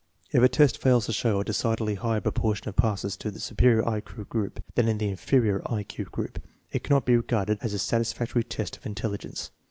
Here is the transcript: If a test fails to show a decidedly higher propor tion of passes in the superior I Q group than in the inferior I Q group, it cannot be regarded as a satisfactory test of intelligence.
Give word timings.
If 0.31 0.41
a 0.41 0.49
test 0.49 0.79
fails 0.79 1.05
to 1.05 1.13
show 1.13 1.39
a 1.39 1.43
decidedly 1.45 1.93
higher 1.93 2.19
propor 2.21 2.55
tion 2.55 2.69
of 2.69 2.75
passes 2.75 3.15
in 3.23 3.33
the 3.35 3.39
superior 3.39 3.87
I 3.87 4.01
Q 4.01 4.25
group 4.25 4.63
than 4.73 4.87
in 4.87 4.97
the 4.97 5.09
inferior 5.09 5.61
I 5.67 5.83
Q 5.83 6.05
group, 6.05 6.39
it 6.71 6.83
cannot 6.83 7.05
be 7.05 7.15
regarded 7.17 7.59
as 7.61 7.75
a 7.75 7.77
satisfactory 7.77 8.43
test 8.43 8.77
of 8.77 8.87
intelligence. 8.87 9.51